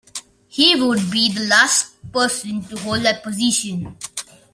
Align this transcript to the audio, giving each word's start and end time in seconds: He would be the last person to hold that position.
He 0.47 0.75
would 0.75 1.11
be 1.11 1.31
the 1.31 1.41
last 1.45 2.01
person 2.11 2.63
to 2.63 2.79
hold 2.79 3.03
that 3.03 3.21
position. 3.21 3.95